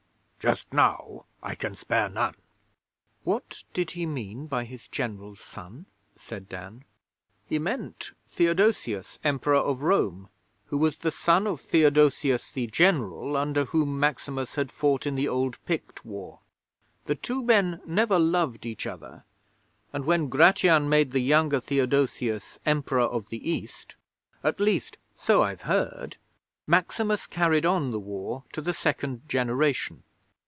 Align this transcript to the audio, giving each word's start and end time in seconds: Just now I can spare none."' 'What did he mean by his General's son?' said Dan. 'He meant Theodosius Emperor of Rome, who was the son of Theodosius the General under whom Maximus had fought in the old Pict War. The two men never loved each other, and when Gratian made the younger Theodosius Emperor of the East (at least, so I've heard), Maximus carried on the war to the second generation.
Just 0.43 0.73
now 0.73 1.25
I 1.43 1.53
can 1.53 1.75
spare 1.75 2.09
none."' 2.09 2.33
'What 3.23 3.63
did 3.73 3.91
he 3.91 4.07
mean 4.07 4.47
by 4.47 4.63
his 4.65 4.87
General's 4.87 5.39
son?' 5.39 5.85
said 6.17 6.49
Dan. 6.49 6.83
'He 7.45 7.59
meant 7.59 8.13
Theodosius 8.27 9.19
Emperor 9.23 9.53
of 9.59 9.83
Rome, 9.83 10.29
who 10.65 10.79
was 10.79 10.97
the 10.97 11.11
son 11.11 11.45
of 11.45 11.61
Theodosius 11.61 12.51
the 12.53 12.65
General 12.65 13.37
under 13.37 13.65
whom 13.65 13.99
Maximus 13.99 14.55
had 14.55 14.71
fought 14.71 15.05
in 15.05 15.13
the 15.13 15.27
old 15.27 15.63
Pict 15.67 16.03
War. 16.03 16.39
The 17.05 17.13
two 17.13 17.43
men 17.43 17.79
never 17.85 18.17
loved 18.17 18.65
each 18.65 18.87
other, 18.87 19.23
and 19.93 20.05
when 20.05 20.27
Gratian 20.27 20.89
made 20.89 21.11
the 21.11 21.19
younger 21.19 21.59
Theodosius 21.59 22.59
Emperor 22.65 23.01
of 23.05 23.29
the 23.29 23.47
East 23.47 23.95
(at 24.43 24.59
least, 24.59 24.97
so 25.13 25.43
I've 25.43 25.61
heard), 25.61 26.17
Maximus 26.65 27.27
carried 27.27 27.63
on 27.67 27.91
the 27.91 27.99
war 27.99 28.43
to 28.53 28.61
the 28.63 28.73
second 28.73 29.29
generation. 29.29 30.01